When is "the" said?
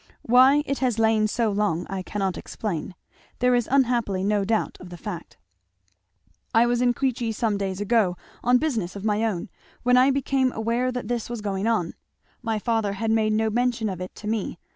4.89-4.97